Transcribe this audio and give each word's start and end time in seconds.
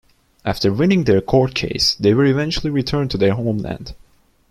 After 0.43 0.73
winning 0.73 1.03
their 1.03 1.21
court 1.21 1.53
case, 1.53 1.93
they 1.93 2.15
were 2.15 2.25
eventually 2.25 2.71
returned 2.71 3.11
to 3.11 3.19
their 3.19 3.35
homeland. 3.35 3.93